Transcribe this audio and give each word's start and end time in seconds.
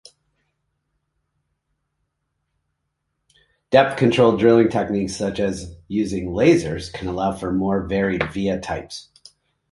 Depth-controlled 3.69 4.39
drilling 4.39 4.69
techniques 4.69 5.15
such 5.15 5.39
as 5.39 5.77
using 5.89 6.29
lasers 6.29 6.91
can 6.91 7.07
allow 7.07 7.33
for 7.33 7.53
more 7.53 7.85
varied 7.85 8.23
via 8.33 8.59
types. 8.59 9.09